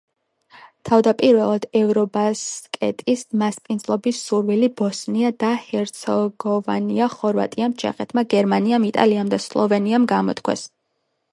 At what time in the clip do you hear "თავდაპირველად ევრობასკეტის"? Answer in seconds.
0.89-3.23